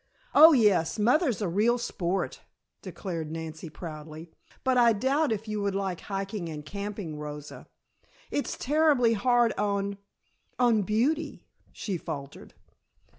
"Oh, 0.33 0.51
yes. 0.53 0.97
Mother's 0.97 1.43
a 1.43 1.47
real 1.47 1.77
sport," 1.77 2.41
declared 2.81 3.29
Nancy 3.31 3.69
proudly. 3.69 4.31
"But 4.63 4.75
I 4.75 4.93
doubt 4.93 5.31
if 5.31 5.47
you 5.47 5.61
would 5.61 5.75
like 5.75 5.99
hiking 6.01 6.49
and 6.49 6.65
camping, 6.65 7.19
Rosa. 7.19 7.67
It's 8.31 8.57
terribly 8.57 9.13
hard 9.13 9.53
on 9.59 9.99
on 10.57 10.81
beauty," 10.81 11.43
she 11.71 11.99
faltered. 11.99 12.55